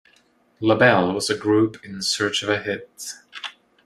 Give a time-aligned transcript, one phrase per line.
[0.61, 2.89] Labelle was a group in search of a hit.